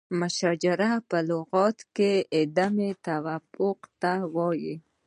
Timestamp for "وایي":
4.35-4.75